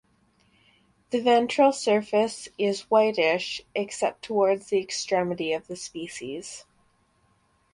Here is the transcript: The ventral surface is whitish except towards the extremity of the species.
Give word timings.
The 1.11 1.21
ventral 1.21 1.71
surface 1.71 2.49
is 2.57 2.89
whitish 2.89 3.61
except 3.75 4.23
towards 4.23 4.69
the 4.69 4.79
extremity 4.79 5.53
of 5.53 5.67
the 5.67 5.75
species. 5.75 6.65